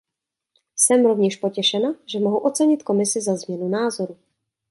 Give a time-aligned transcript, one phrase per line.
[0.75, 4.17] Jsem rovněž potěšena, že mohu ocenit Komisi za změnu názoru.